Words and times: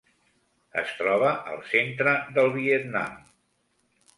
Es 0.81 0.93
troba 1.01 1.29
al 1.51 1.61
centre 1.73 2.15
del 2.39 2.51
Vietnam. 2.59 3.21